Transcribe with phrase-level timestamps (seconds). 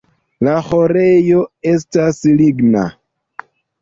[0.45, 1.43] La ĥorejo
[1.73, 2.87] estas ligna.